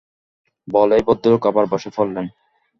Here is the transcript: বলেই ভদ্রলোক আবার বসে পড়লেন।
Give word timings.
বলেই 0.67 1.01
ভদ্রলোক 1.07 1.43
আবার 1.47 1.65
বসে 1.71 1.89
পড়লেন। 1.95 2.25